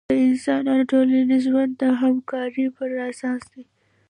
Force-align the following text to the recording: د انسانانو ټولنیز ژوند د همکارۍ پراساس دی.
د 0.09 0.11
انسانانو 0.29 0.89
ټولنیز 0.91 1.41
ژوند 1.45 1.71
د 1.81 1.83
همکارۍ 2.01 2.65
پراساس 2.75 3.41
دی. 3.53 3.63